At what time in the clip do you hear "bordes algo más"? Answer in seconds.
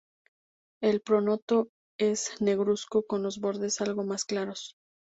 3.39-4.25